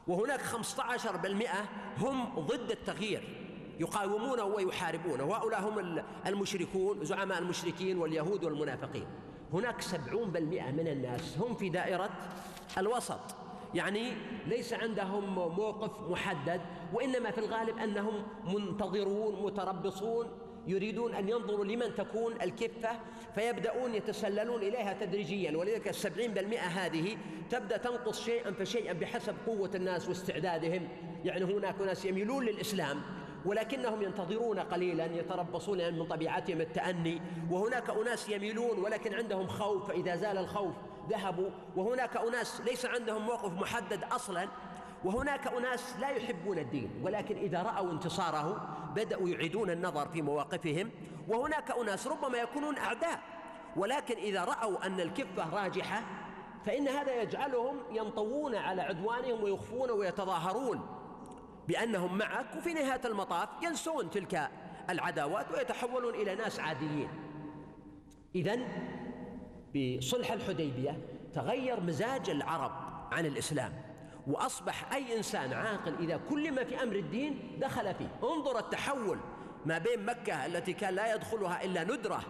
وهناك 0.06 0.40
15% 0.40 1.66
هم 1.98 2.38
ضد 2.38 2.70
التغيير. 2.70 3.43
يقاومونه 3.80 4.44
ويحاربونه. 4.44 5.24
وهؤلاء 5.24 5.60
هم 5.60 6.02
المشركون 6.26 7.04
زعماء 7.04 7.38
المشركين 7.38 7.98
واليهود 7.98 8.44
والمنافقين. 8.44 9.06
هناك 9.52 9.82
70% 9.82 10.70
من 10.70 10.88
الناس 10.88 11.38
هم 11.38 11.54
في 11.54 11.68
دائرة 11.68 12.10
الوسط. 12.78 13.20
يعني 13.74 14.12
ليس 14.46 14.72
عندهم 14.72 15.34
موقف 15.34 16.10
محدد 16.10 16.60
وإنما 16.92 17.30
في 17.30 17.38
الغالب 17.38 17.78
أنهم 17.78 18.22
منتظرون 18.44 19.44
متربصون 19.44 20.26
يريدون 20.66 21.14
أن 21.14 21.28
ينظروا 21.28 21.64
لمن 21.64 21.94
تكون 21.94 22.32
الكفة 22.42 22.90
فيبدأون 23.34 23.94
يتسللون 23.94 24.62
إليها 24.62 24.92
تدريجيا. 25.00 25.56
ولذلك 25.56 25.88
السبعين 25.88 26.34
بالمئة 26.34 26.66
هذه 26.66 27.16
تبدأ 27.50 27.76
تنقص 27.76 28.24
شيئا 28.24 28.52
فشيئا 28.52 28.92
بحسب 28.92 29.34
قوة 29.46 29.70
الناس 29.74 30.08
واستعدادهم. 30.08 30.88
يعني 31.24 31.44
هناك 31.44 31.80
ناس 31.80 32.04
يميلون 32.04 32.44
للإسلام 32.44 33.02
ولكنهم 33.44 34.02
ينتظرون 34.02 34.58
قليلا 34.58 35.04
يتربصون 35.04 35.94
من 35.94 36.06
طبيعتهم 36.06 36.60
التأني. 36.60 37.22
وهناك 37.50 37.90
أناس 37.90 38.28
يميلون 38.28 38.78
ولكن 38.78 39.14
عندهم 39.14 39.46
خوف. 39.46 39.88
فإذا 39.88 40.16
زال 40.16 40.38
الخوف 40.38 40.74
ذهبوا. 41.10 41.50
وهناك 41.76 42.16
أناس 42.16 42.60
ليس 42.60 42.86
عندهم 42.86 43.26
موقف 43.26 43.52
محدد 43.52 44.04
أصلا. 44.04 44.48
وهناك 45.04 45.46
أناس 45.46 45.96
لا 46.00 46.10
يحبون 46.10 46.58
الدين 46.58 46.90
ولكن 47.02 47.36
إذا 47.36 47.62
رأوا 47.62 47.92
انتصاره 47.92 48.76
بدأوا 48.94 49.28
يعيدون 49.28 49.70
النظر 49.70 50.08
في 50.08 50.22
مواقفهم. 50.22 50.90
وهناك 51.28 51.70
أناس 51.70 52.06
ربما 52.06 52.38
يكونون 52.38 52.78
أعداء 52.78 53.20
ولكن 53.76 54.16
إذا 54.16 54.44
رأوا 54.44 54.86
أن 54.86 55.00
الكفة 55.00 55.54
راجحة 55.54 56.02
فإن 56.66 56.88
هذا 56.88 57.22
يجعلهم 57.22 57.76
ينطوون 57.90 58.54
على 58.54 58.82
عدوانهم 58.82 59.42
ويخفون 59.42 59.90
ويتظاهرون. 59.90 60.93
بأنهم 61.68 62.18
معك 62.18 62.46
وفي 62.56 62.72
نهاية 62.72 63.00
المطاف 63.04 63.48
ينسون 63.62 64.10
تلك 64.10 64.50
العداوات 64.90 65.52
ويتحولون 65.52 66.14
إلى 66.14 66.34
ناس 66.34 66.60
عاديين. 66.60 67.08
إذا 68.34 68.58
بصلح 69.74 70.32
الحديبية 70.32 70.98
تغير 71.34 71.80
مزاج 71.80 72.30
العرب 72.30 72.72
عن 73.12 73.26
الإسلام 73.26 73.72
وأصبح 74.26 74.92
أي 74.92 75.16
إنسان 75.16 75.52
عاقل 75.52 75.94
إذا 76.00 76.20
كلم 76.30 76.64
في 76.64 76.82
أمر 76.82 76.96
الدين 76.96 77.58
دخل 77.60 77.94
فيه. 77.94 78.08
انظر 78.22 78.58
التحول 78.58 79.18
ما 79.66 79.78
بين 79.78 80.04
مكة 80.04 80.46
التي 80.46 80.72
كان 80.72 80.94
لا 80.94 81.14
يدخلها 81.14 81.64
إلا 81.64 81.84
ندرة 81.84 82.20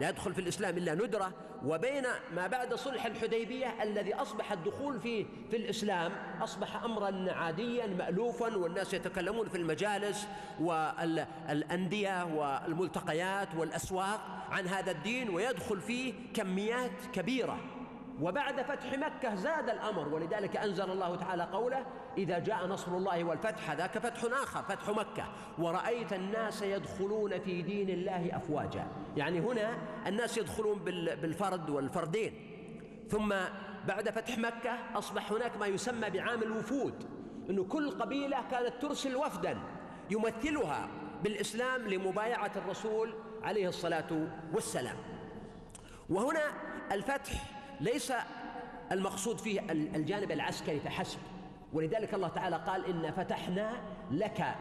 لا 0.00 0.08
يدخل 0.08 0.34
في 0.34 0.40
الإسلام 0.40 0.78
إلا 0.78 0.94
ندرة 0.94 1.32
وبين 1.66 2.04
ما 2.34 2.46
بعد 2.46 2.74
صلح 2.74 3.06
الحديبية 3.06 3.82
الذي 3.82 4.14
أصبح 4.14 4.52
الدخول 4.52 5.00
فيه 5.00 5.26
في 5.50 5.56
الإسلام 5.56 6.12
أصبح 6.42 6.84
أمرا 6.84 7.32
عاديا 7.32 7.86
مألوفا 7.86 8.56
والناس 8.56 8.94
يتكلمون 8.94 9.48
في 9.48 9.56
المجالس 9.56 10.26
والأندية 10.60 12.24
والملتقيات 12.24 13.48
والأسواق 13.56 14.20
عن 14.50 14.66
هذا 14.66 14.90
الدين 14.90 15.30
ويدخل 15.30 15.80
فيه 15.80 16.14
كميات 16.34 16.90
كبيرة. 17.12 17.58
وبعد 18.20 18.62
فتح 18.62 18.92
مكة 18.92 19.34
زاد 19.34 19.70
الأمر 19.70 20.08
ولذلك 20.08 20.56
أنزل 20.56 20.90
الله 20.90 21.16
تعالى 21.16 21.42
قوله 21.42 21.86
إذا 22.18 22.38
جاء 22.38 22.66
نصر 22.66 22.96
الله 22.96 23.24
والفتح 23.24 23.72
ذاك 23.72 23.98
فتح 23.98 24.24
آخر 24.42 24.62
فتح 24.62 24.88
مكة. 24.88 25.24
ورأيت 25.58 26.12
الناس 26.12 26.62
يدخلون 26.62 27.38
في 27.40 27.62
دين 27.62 27.90
الله 27.90 28.36
أفواجا. 28.36 28.86
يعني 29.16 29.40
هنا 29.40 29.78
الناس 30.06 30.38
يدخلون 30.38 30.78
بالفرد 31.22 31.70
والفردين. 31.70 32.32
ثم 33.08 33.34
بعد 33.88 34.10
فتح 34.10 34.38
مكة 34.38 34.78
أصبح 34.94 35.32
هناك 35.32 35.56
ما 35.56 35.66
يسمى 35.66 36.10
بعام 36.10 36.42
الوفود 36.42 36.94
أنه 37.50 37.64
كل 37.64 37.90
قبيلة 37.90 38.36
كانت 38.50 38.72
ترسل 38.80 39.16
وفدا 39.16 39.58
يمثلها 40.10 40.88
بالإسلام 41.24 41.88
لمبايعة 41.88 42.52
الرسول 42.56 43.14
عليه 43.42 43.68
الصلاة 43.68 44.28
والسلام. 44.52 44.96
وهنا 46.10 46.42
الفتح 46.92 47.59
ليس 47.80 48.12
المقصود 48.92 49.38
فيه 49.38 49.60
الجانب 49.70 50.30
العسكري 50.30 50.80
فحسب 50.80 51.18
ولذلك 51.72 52.14
الله 52.14 52.28
تعالى 52.28 52.56
قال 52.56 52.86
إن 52.86 53.12
فتحنا 53.12 53.72
لك 54.10 54.54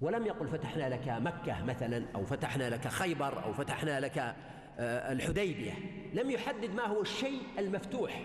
ولم 0.00 0.26
يقل 0.26 0.48
فتحنا 0.48 0.88
لك 0.88 1.08
مكة 1.08 1.64
مثلا 1.64 2.04
أو 2.14 2.24
فتحنا 2.24 2.70
لك 2.70 2.88
خيبر 2.88 3.44
أو 3.44 3.52
فتحنا 3.52 4.00
لك 4.00 4.34
آه، 4.78 5.12
الحديبية. 5.12 5.72
لم 6.14 6.30
يحدد 6.30 6.74
ما 6.74 6.86
هو 6.86 7.02
الشيء 7.02 7.42
المفتوح 7.58 8.24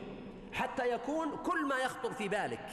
حتى 0.53 0.93
يكون 0.93 1.27
كل 1.45 1.65
ما 1.65 1.75
يخطر 1.77 2.13
في 2.13 2.27
بالك. 2.27 2.69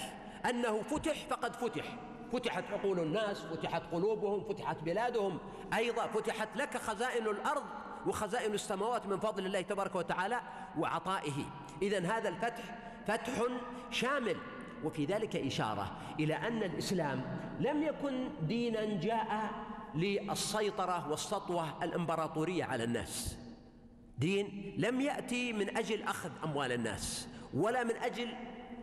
أنه 0.51 0.83
فتح 0.83 1.27
فقد 1.31 1.57
فتح. 1.57 1.85
فتحت 2.33 2.65
عقول 2.73 3.01
الناس 3.01 3.41
فتحت 3.41 3.83
قلوبهم 3.93 4.45
فتحت 4.45 4.77
بلادهم. 4.83 5.39
أيضا 5.75 6.07
فتحت 6.07 6.49
لك 6.57 6.77
خزائن 6.77 7.27
الأرض 7.27 7.63
وخزائن 8.07 8.55
السماوات 8.55 9.07
من 9.07 9.19
فضل 9.19 9.47
الله 9.47 9.61
تبارك 9.61 9.95
وتعالى 9.95 10.41
وعطائه. 10.79 11.45
إذا 11.83 11.99
هذا 11.99 12.29
الفتح 12.29 12.79
فتح 13.07 13.43
شامل 13.91 14.37
وفي 14.85 15.05
ذلك 15.05 15.37
إشارة 15.37 15.93
إلى 16.21 16.35
أن 16.35 16.63
الإسلام 16.63 17.23
لم 17.61 17.83
يكن 17.83 18.29
دينا 18.43 19.01
جاء 19.01 19.51
للسيطرة 19.95 21.11
والسطوة 21.11 21.85
الإمبراطورية 21.85 22.65
على 22.65 22.85
الناس. 22.85 23.37
دين 24.19 24.75
لم 24.79 25.01
يأتي 25.01 25.53
من 25.53 25.77
أجل 25.77 26.03
أخذ 26.03 26.31
أموال 26.45 26.73
الناس 26.73 27.29
ولا 27.55 27.85
من 27.85 27.97
أجل 27.97 28.29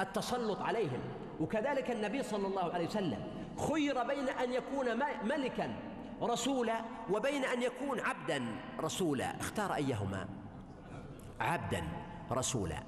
التسلط 0.01 0.62
عليهم. 0.62 0.99
وكذلك 1.39 1.91
النبي 1.91 2.23
صلى 2.23 2.47
الله 2.47 2.73
عليه 2.73 2.88
وسلم 2.88 3.23
خير 3.69 4.03
بين 4.03 4.29
أن 4.29 4.53
يكون 4.53 4.99
ملكا 5.23 5.75
رسولا 6.21 6.82
وبين 7.12 7.45
أن 7.45 7.62
يكون 7.62 7.99
عبدا 7.99 8.45
رسولا. 8.79 9.39
اختار 9.39 9.75
أيهما؟ 9.75 10.27
عبدا 11.39 11.84
رسولا. 12.32 12.84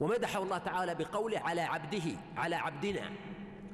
ومدحه 0.00 0.42
الله 0.42 0.58
تعالى 0.58 0.94
بقوله 0.94 1.38
على 1.38 1.60
عبده 1.60 2.16
على 2.36 2.56
عبدنا. 2.56 3.10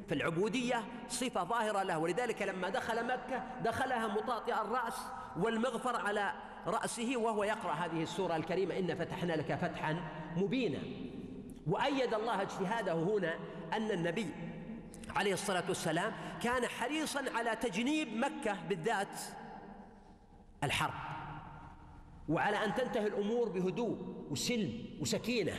فالعبودية 0.08 0.82
صفة 1.08 1.44
ظاهرة 1.44 1.82
له 1.82 1.98
ولذلك 1.98 2.42
لما 2.42 2.68
دخل 2.68 3.06
مكة 3.06 3.42
دخلها 3.64 4.06
مطاطئ 4.06 4.54
الرأس 4.60 4.94
والمغفر 5.36 5.96
على 5.96 6.32
رأسه 6.66 7.16
وهو 7.16 7.44
يقرأ 7.44 7.72
هذه 7.72 8.02
السورة 8.02 8.36
الكريمة 8.36 8.78
إن 8.78 8.94
فتحنا 8.94 9.32
لك 9.32 9.54
فتحا 9.54 9.96
مبينا. 10.36 10.78
وأيد 11.66 12.14
الله 12.14 12.42
اجتهاده 12.42 12.92
هنا 12.92 13.34
أن 13.72 13.90
النبي 13.90 14.34
عليه 15.16 15.32
الصلاة 15.32 15.64
والسلام 15.68 16.12
كان 16.42 16.66
حريصا 16.66 17.24
على 17.34 17.56
تجنيب 17.56 18.08
مكة 18.16 18.56
بالذات 18.68 19.20
الحرب 20.64 20.94
وعلى 22.28 22.64
أن 22.64 22.74
تنتهي 22.74 23.06
الأمور 23.06 23.48
بهدوء 23.48 23.98
وسلم 24.30 24.72
وسكينة 25.00 25.52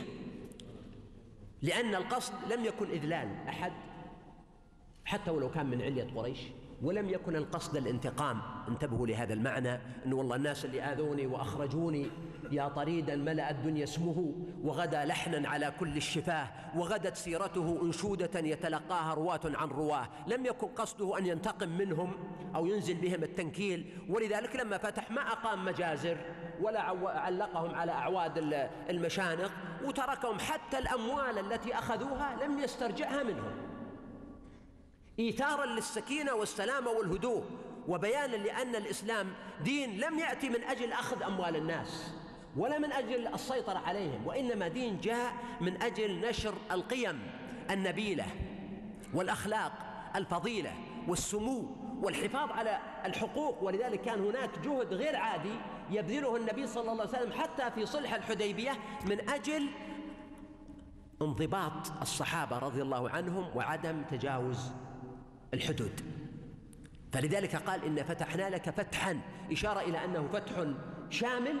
لأن 1.62 1.94
القصد 1.94 2.52
لم 2.52 2.64
يكن 2.64 2.90
إذلال 2.90 3.48
أحد 3.48 3.72
حتى 5.04 5.30
ولو 5.30 5.50
كان 5.50 5.66
من 5.66 5.82
علية 5.82 6.14
قريش 6.14 6.38
ولم 6.82 7.10
يكن 7.10 7.36
القصد 7.36 7.76
الانتقام. 7.76 8.40
انتبهوا 8.68 9.06
لهذا 9.06 9.34
المعنى 9.34 9.78
أن 10.06 10.12
والله 10.12 10.36
الناس 10.36 10.64
اللي 10.64 10.82
آذوني 10.82 11.26
وأخرجوني 11.26 12.06
يا 12.52 12.68
طريدا 12.68 13.16
ملأ 13.16 13.50
الدنيا 13.50 13.84
اسمه 13.84 14.34
وغدا 14.62 15.04
لحنا 15.04 15.48
على 15.48 15.72
كل 15.80 15.96
الشفاه 15.96 16.48
وغدت 16.76 17.16
سيرته 17.16 17.82
أنشودة 17.82 18.40
يتلقاها 18.40 19.14
رواة 19.14 19.40
عن 19.44 19.68
رواه. 19.68 20.08
لم 20.26 20.46
يكن 20.46 20.66
قصده 20.66 21.18
أن 21.18 21.26
ينتقم 21.26 21.68
منهم 21.68 22.12
أو 22.54 22.66
ينزل 22.66 22.94
بهم 22.94 23.22
التنكيل. 23.22 23.98
ولذلك 24.08 24.56
لما 24.56 24.78
فتح 24.78 25.10
ما 25.10 25.20
أقام 25.20 25.64
مجازر 25.64 26.16
ولا 26.60 26.80
علقهم 27.08 27.74
على 27.74 27.92
أعواد 27.92 28.38
المشانق 28.90 29.52
وتركهم 29.84 30.38
حتى 30.38 30.78
الأموال 30.78 31.38
التي 31.38 31.74
أخذوها 31.74 32.44
لم 32.44 32.58
يسترجعها 32.58 33.22
منهم. 33.22 33.52
إيثارا 35.18 35.66
للسكينة 35.66 36.34
والسلامة 36.34 36.90
والهدوء 36.90 37.44
وبيانا 37.88 38.36
لأن 38.36 38.76
الإسلام 38.76 39.26
دين 39.64 40.00
لم 40.00 40.18
يأتي 40.18 40.48
من 40.48 40.62
أجل 40.64 40.92
أخذ 40.92 41.22
أموال 41.22 41.56
الناس. 41.56 42.14
ولا 42.56 42.78
من 42.78 42.92
أجل 42.92 43.26
السيطرة 43.26 43.78
عليهم 43.78 44.26
وإنما 44.26 44.68
دين 44.68 45.00
جاء 45.00 45.32
من 45.60 45.82
أجل 45.82 46.28
نشر 46.28 46.54
القيم 46.70 47.22
النبيلة 47.70 48.26
والأخلاق 49.14 49.72
الفضيلة 50.16 50.72
والسمو 51.08 51.76
والحفاظ 52.02 52.50
على 52.50 52.78
الحقوق. 53.04 53.62
ولذلك 53.62 54.00
كان 54.00 54.24
هناك 54.24 54.50
جهد 54.64 54.94
غير 54.94 55.16
عادي 55.16 55.54
يبذله 55.90 56.36
النبي 56.36 56.66
صلى 56.66 56.92
الله 56.92 57.02
عليه 57.02 57.18
وسلم 57.18 57.32
حتى 57.32 57.70
في 57.70 57.86
صلح 57.86 58.14
الحديبية 58.14 58.72
من 59.06 59.30
أجل 59.30 59.68
انضباط 61.22 61.92
الصحابة 62.02 62.58
رضي 62.58 62.82
الله 62.82 63.10
عنهم 63.10 63.56
وعدم 63.56 64.02
تجاوز 64.02 64.72
الحدود. 65.54 66.00
فلذلك 67.12 67.56
قال 67.56 67.84
إن 67.84 68.04
فتحنا 68.04 68.50
لك 68.50 68.70
فتحا 68.70 69.20
إشارة 69.52 69.80
إلى 69.80 70.04
أنه 70.04 70.28
فتح 70.32 70.64
شامل 71.10 71.60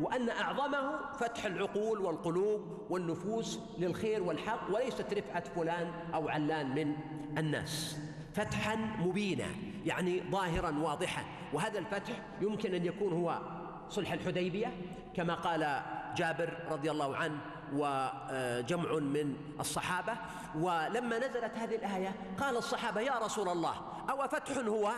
وأن 0.00 0.30
أعظمه 0.30 1.12
فتح 1.12 1.44
العقول 1.44 2.00
والقلوب 2.00 2.86
والنفوس 2.90 3.60
للخير 3.78 4.22
والحق 4.22 4.74
وليست 4.74 5.14
رفعة 5.14 5.44
فلان 5.44 5.92
أو 6.14 6.28
علان 6.28 6.74
من 6.74 6.96
الناس. 7.38 7.98
فتحا 8.34 8.76
مبينا 8.76 9.48
يعني 9.84 10.22
ظاهرا 10.30 10.78
واضحا. 10.78 11.24
وهذا 11.52 11.78
الفتح 11.78 12.12
يمكن 12.40 12.74
أن 12.74 12.86
يكون 12.86 13.12
هو 13.12 13.40
صلح 13.88 14.12
الحديبية 14.12 14.72
كما 15.14 15.34
قال 15.34 15.82
جابر 16.16 16.58
رضي 16.70 16.90
الله 16.90 17.16
عنه 17.16 17.38
وجمع 17.72 18.92
من 18.92 19.36
الصحابة. 19.60 20.12
ولما 20.56 21.18
نزلت 21.18 21.52
هذه 21.56 21.74
الآية 21.74 22.14
قال 22.40 22.56
الصحابة 22.56 23.00
يا 23.00 23.18
رسول 23.18 23.48
الله 23.48 23.74
أو 24.10 24.28
فتح 24.28 24.58
هو؟ 24.58 24.92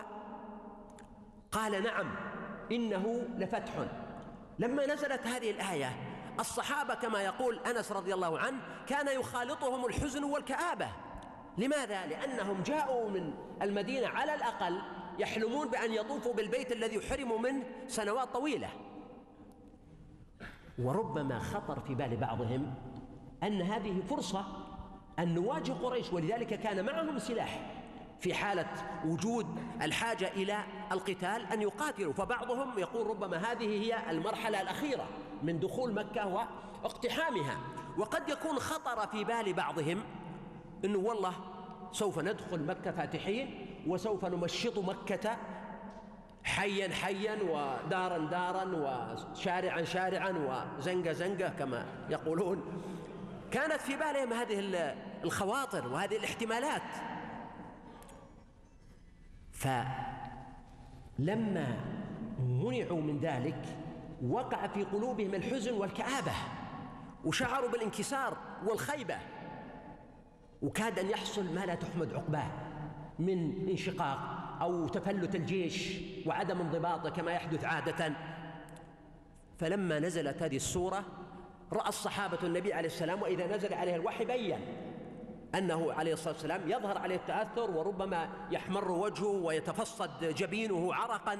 قال 1.52 1.82
نعم 1.82 2.14
إنه 2.72 3.26
لفتح. 3.36 3.72
لما 4.58 4.86
نزلت 4.86 5.26
هذه 5.26 5.50
الآية 5.50 5.96
الصحابة 6.40 6.94
كما 6.94 7.22
يقول 7.22 7.58
أنس 7.58 7.92
رضي 7.92 8.14
الله 8.14 8.38
عنه 8.38 8.58
كان 8.86 9.20
يخالطهم 9.20 9.86
الحزن 9.86 10.24
والكآبة. 10.24 10.88
لماذا؟ 11.58 12.06
لأنهم 12.06 12.62
جاءوا 12.62 13.10
من 13.10 13.34
المدينة 13.62 14.08
على 14.08 14.34
الأقل 14.34 14.80
يحلمون 15.18 15.68
بأن 15.68 15.92
يطوفوا 15.92 16.34
بالبيت 16.34 16.72
الذي 16.72 17.00
حرموا 17.00 17.38
منه 17.38 17.64
سنوات 17.86 18.28
طويلة. 18.28 18.68
وربما 20.78 21.38
خطر 21.38 21.80
في 21.80 21.94
بال 21.94 22.16
بعضهم 22.16 22.74
أن 23.42 23.62
هذه 23.62 24.02
فرصة 24.10 24.44
أن 25.18 25.34
نواجه 25.34 25.72
قريش 25.72 26.12
ولذلك 26.12 26.60
كان 26.60 26.84
معهم 26.84 27.18
سلاح. 27.18 27.77
في 28.20 28.34
حالة 28.34 28.66
وجود 29.06 29.46
الحاجة 29.82 30.28
إلى 30.28 30.64
القتال 30.92 31.46
أن 31.52 31.62
يقاتلوا. 31.62 32.12
فبعضهم 32.12 32.78
يقول 32.78 33.06
ربما 33.06 33.36
هذه 33.36 33.66
هي 33.66 34.10
المرحلة 34.10 34.60
الأخيرة 34.60 35.06
من 35.42 35.60
دخول 35.60 35.94
مكة 35.94 36.46
واقتحامها. 36.82 37.56
وقد 37.98 38.28
يكون 38.28 38.58
خطر 38.58 39.06
في 39.06 39.24
بال 39.24 39.52
بعضهم 39.52 40.02
أنه 40.84 40.98
والله 40.98 41.32
سوف 41.92 42.18
ندخل 42.18 42.64
مكة 42.64 42.90
فاتحين 42.90 43.76
وسوف 43.86 44.24
نمشط 44.24 44.78
مكة 44.78 45.36
حيا 46.44 46.94
حيا 46.94 47.38
ودارا 47.42 48.18
دارا 48.18 48.64
وشارعا 48.64 49.82
شارعا 49.84 50.30
وزنقة 50.78 51.12
زنقة 51.12 51.48
كما 51.48 51.86
يقولون. 52.10 52.82
كانت 53.50 53.80
في 53.80 53.96
بالهم 53.96 54.32
هذه 54.32 54.94
الخواطر 55.24 55.88
وهذه 55.88 56.16
الاحتمالات. 56.16 56.82
فلما 61.18 61.66
منعوا 62.38 63.00
من 63.00 63.18
ذلك 63.20 63.64
وقع 64.28 64.66
في 64.66 64.84
قلوبهم 64.84 65.34
الحزن 65.34 65.72
والكآبة 65.72 66.32
وشعروا 67.24 67.70
بالانكسار 67.70 68.36
والخيبة. 68.66 69.16
وكاد 70.62 70.98
أن 70.98 71.10
يحصل 71.10 71.54
ما 71.54 71.66
لا 71.66 71.74
تحمد 71.74 72.14
عقباه 72.14 72.50
من 73.18 73.68
انشقاق 73.68 74.18
أو 74.60 74.88
تفلت 74.88 75.34
الجيش 75.34 76.00
وعدم 76.26 76.60
انضباطه 76.60 77.10
كما 77.10 77.32
يحدث 77.32 77.64
عادة. 77.64 78.12
فلما 79.58 79.98
نزلت 79.98 80.42
هذه 80.42 80.56
السورة 80.56 81.04
رأى 81.72 81.88
الصحابة 81.88 82.38
النبي 82.42 82.72
عليه 82.72 82.86
السلام 82.86 83.22
وإذا 83.22 83.56
نزل 83.56 83.74
عليه 83.74 83.94
الوحي 83.94 84.24
بين 84.24 84.58
أنه 85.54 85.92
عليه 85.92 86.12
الصلاة 86.12 86.32
والسلام 86.32 86.70
يظهر 86.70 86.98
عليه 86.98 87.16
التأثر 87.16 87.70
وربما 87.70 88.28
يحمر 88.50 88.92
وجهه 88.92 89.26
ويتفصد 89.26 90.24
جبينه 90.24 90.94
عرقا 90.94 91.38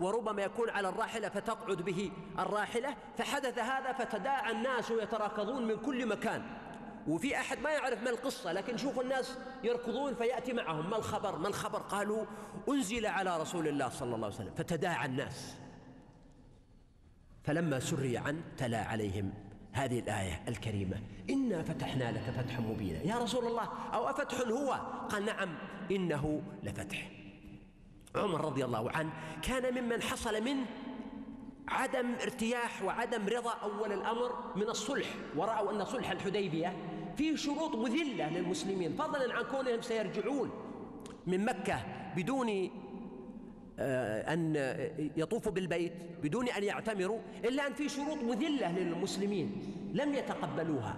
وربما 0.00 0.42
يكون 0.42 0.70
على 0.70 0.88
الراحلة 0.88 1.28
فتقعد 1.28 1.76
به 1.76 2.12
الراحلة. 2.38 2.96
فحدث 3.18 3.58
هذا 3.58 3.92
فتداعى 3.92 4.52
الناس 4.52 4.90
يتراكضون 4.90 5.66
من 5.66 5.76
كل 5.76 6.06
مكان. 6.06 6.42
وفي 7.08 7.36
أحد 7.36 7.58
ما 7.58 7.70
يعرف 7.70 8.02
ما 8.02 8.10
القصة 8.10 8.52
لكن 8.52 8.76
شوف 8.76 9.00
الناس 9.00 9.38
يركضون 9.64 10.14
فيأتي 10.14 10.52
معهم. 10.52 10.90
ما 10.90 10.96
الخبر؟ 10.96 11.38
ما 11.38 11.48
الخبر؟ 11.48 11.78
قالوا 11.78 12.24
أنزل 12.68 13.06
على 13.06 13.40
رسول 13.40 13.68
الله 13.68 13.88
صلى 13.88 14.14
الله 14.14 14.26
عليه 14.26 14.36
وسلم. 14.36 14.54
فتداعى 14.54 15.06
الناس. 15.06 15.56
فلما 17.44 17.80
سري 17.80 18.18
عنه 18.18 18.42
تلا 18.58 18.84
عليهم. 18.84 19.51
هذه 19.72 19.98
الآية 19.98 20.42
الكريمة. 20.48 20.96
إنا 21.30 21.62
فتحنا 21.62 22.12
لك 22.12 22.20
فتحا 22.36 22.60
مبينا. 22.60 23.02
يا 23.02 23.18
رسول 23.18 23.46
الله 23.46 23.68
أو 23.94 24.10
أفتح 24.10 24.40
هو 24.40 24.72
قال 25.08 25.24
نعم 25.24 25.54
إنه 25.90 26.42
لفتح. 26.62 27.10
عمر 28.16 28.44
رضي 28.44 28.64
الله 28.64 28.90
عنه 28.90 29.12
كان 29.42 29.82
ممن 29.82 30.02
حصل 30.02 30.44
منه 30.44 30.66
عدم 31.68 32.14
ارتياح 32.22 32.82
وعدم 32.82 33.26
رضا 33.26 33.52
أول 33.52 33.92
الأمر 33.92 34.52
من 34.56 34.62
الصلح 34.62 35.06
ورأوا 35.36 35.70
أن 35.72 35.84
صلح 35.84 36.10
الحديبية 36.10 36.76
فيه 37.16 37.36
شروط 37.36 37.76
مذلة 37.76 38.28
للمسلمين. 38.28 38.96
فضلا 38.96 39.34
عن 39.34 39.44
كونهم 39.44 39.82
سيرجعون 39.82 40.50
من 41.26 41.44
مكة 41.44 41.82
بدون 42.16 42.70
أن 44.28 44.56
يطوفوا 45.16 45.52
بالبيت 45.52 45.92
بدون 46.22 46.48
أن 46.48 46.64
يعتمروا 46.64 47.20
إلا 47.44 47.66
أن 47.66 47.72
في 47.72 47.88
شروط 47.88 48.18
مذلة 48.18 48.72
للمسلمين 48.72 49.74
لم 49.92 50.14
يتقبلوها. 50.14 50.96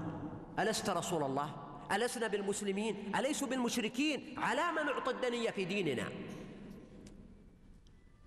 ألست 0.58 0.90
رسول 0.90 1.22
الله؟ 1.22 1.54
ألسنا 1.92 2.26
بالمسلمين؟ 2.26 2.96
أليسوا 3.16 3.48
بالمشركين؟ 3.48 4.38
على 4.38 4.62
ما 4.76 4.82
نعطي 4.82 5.10
الدنية 5.10 5.50
في 5.50 5.64
ديننا. 5.64 6.08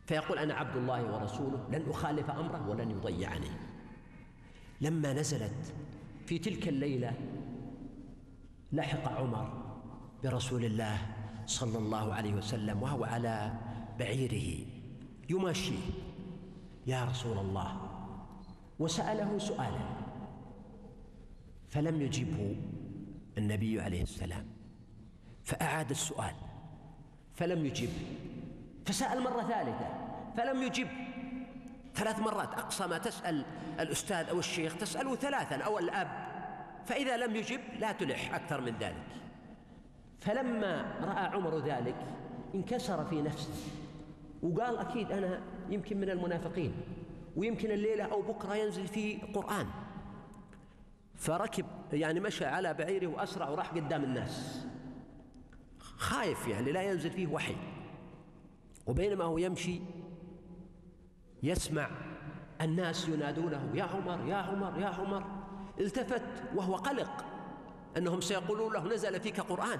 فيقول 0.05 0.39
أنا 0.39 0.53
عبد 0.53 0.77
الله 0.77 1.13
ورسوله 1.13 1.67
لن 1.71 1.89
أخالف 1.89 2.29
أمره 2.29 2.69
ولن 2.69 2.91
يضيعني. 2.91 3.49
لما 4.81 5.13
نزلت 5.13 5.73
في 6.25 6.39
تلك 6.39 6.67
الليلة 6.67 7.13
لحق 8.71 9.11
عمر 9.11 9.63
برسول 10.23 10.65
الله 10.65 10.97
صلى 11.45 11.77
الله 11.77 12.13
عليه 12.13 12.33
وسلم 12.33 12.83
وهو 12.83 13.03
على 13.03 13.53
بعيره 13.99 14.65
يماشيه. 15.29 15.89
يا 16.87 17.05
رسول 17.05 17.37
الله. 17.37 17.81
وسأله 18.79 19.37
سؤالا. 19.37 19.87
فلم 21.69 22.01
يجبه 22.01 22.55
النبي 23.37 23.81
عليه 23.81 24.03
السلام. 24.03 24.45
فأعاد 25.43 25.89
السؤال. 25.89 26.35
فلم 27.33 27.65
يجب. 27.65 27.89
فسأل 28.85 29.23
مرة 29.23 29.41
ثالثة. 29.41 29.89
فلم 30.37 30.63
يجب. 30.63 30.87
ثلاث 31.95 32.19
مرات. 32.19 32.53
أقصى 32.53 32.87
ما 32.87 32.97
تسأل 32.97 33.45
الأستاذ 33.79 34.29
أو 34.29 34.39
الشيخ 34.39 34.77
تسأله 34.77 35.15
ثلاثا. 35.15 35.55
أو 35.55 35.79
الأب. 35.79 36.27
فإذا 36.85 37.17
لم 37.17 37.35
يجب 37.35 37.59
لا 37.79 37.91
تلح 37.91 38.35
أكثر 38.35 38.61
من 38.61 38.75
ذلك. 38.79 39.07
فلما 40.19 40.95
رأى 41.01 41.25
عمر 41.25 41.59
ذلك 41.59 41.95
انكسر 42.55 43.05
في 43.05 43.21
نفسه. 43.21 43.53
وقال 44.43 44.77
أكيد 44.77 45.11
أنا 45.11 45.41
يمكن 45.69 45.97
من 45.97 46.09
المنافقين 46.09 46.73
ويمكن 47.35 47.71
الليلة 47.71 48.03
أو 48.03 48.21
بكرة 48.21 48.55
ينزل 48.55 48.87
في 48.87 49.17
قرآن. 49.33 49.67
فركب 51.15 51.65
يعني 51.93 52.19
مشى 52.19 52.45
على 52.45 52.73
بعيره 52.73 53.07
وأسرع 53.07 53.49
وراح 53.49 53.69
قدام 53.69 54.03
الناس. 54.03 54.65
خايف 55.79 56.47
يعني 56.47 56.71
لا 56.71 56.81
ينزل 56.81 57.11
فيه 57.11 57.27
وحي. 57.27 57.55
وبينما 58.87 59.23
هو 59.23 59.37
يمشي 59.37 59.81
يسمع 61.43 61.89
الناس 62.61 63.09
ينادونه 63.09 63.71
يا 63.73 63.83
عمر 63.83 64.27
يا 64.27 64.35
عمر 64.35 64.79
يا 64.79 64.87
عمر. 64.87 65.23
التفت 65.79 66.23
وهو 66.55 66.75
قلق 66.75 67.25
أنهم 67.97 68.21
سيقولون 68.21 68.73
له 68.73 68.87
نزل 68.93 69.19
فيك 69.19 69.39
قرآن 69.39 69.79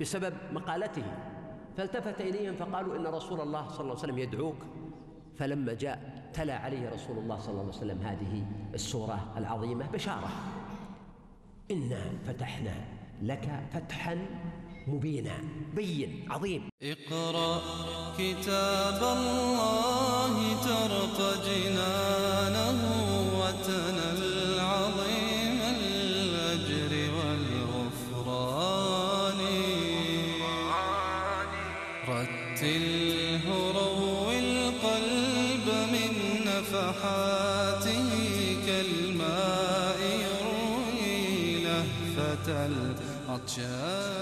بسبب 0.00 0.34
مقالته. 0.52 1.35
فالتفت 1.76 2.20
إليهم 2.20 2.56
فقالوا 2.56 2.96
إن 2.96 3.06
رسول 3.06 3.40
الله 3.40 3.68
صلى 3.68 3.80
الله 3.80 3.90
عليه 3.90 4.04
وسلم 4.04 4.18
يدعوك. 4.18 4.56
فلما 5.38 5.72
جاء 5.72 6.30
تلا 6.34 6.58
عليه 6.58 6.90
رسول 6.90 7.18
الله 7.18 7.38
صلى 7.38 7.50
الله 7.50 7.62
عليه 7.62 7.76
وسلم 7.76 8.02
هذه 8.02 8.44
السورة 8.74 9.32
العظيمة 9.36 9.86
بشارة. 9.86 10.30
إنا 11.70 12.02
فتحنا 12.26 12.74
لك 13.22 13.62
فتحا 13.72 14.26
مبينا 14.86 15.34
بين 15.74 16.28
عظيم. 16.30 16.68
اقرأ 16.82 17.60
كتاب 18.18 19.02
الله 19.16 20.34
ترق 20.64 21.18
جنانه 21.46 22.80
وتنى 23.40 24.15
كالماء 43.46 43.62
يروي 43.62 43.62
لهفة 43.62 43.62
العطشان 43.62 44.15